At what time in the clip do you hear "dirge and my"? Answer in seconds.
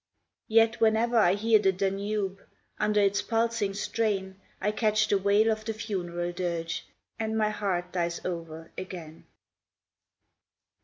6.31-7.51